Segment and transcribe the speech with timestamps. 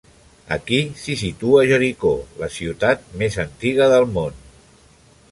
[0.55, 2.13] Aquí s'hi situa Jericó,
[2.43, 4.41] la ciutat més antiga del món.